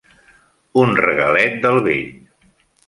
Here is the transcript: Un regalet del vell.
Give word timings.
Un 0.85 0.95
regalet 1.01 1.57
del 1.67 1.81
vell. 1.91 2.05